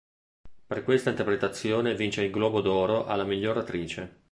[0.65, 4.17] Per questa interpretazione vince il Globo d'oro alla miglior attrice.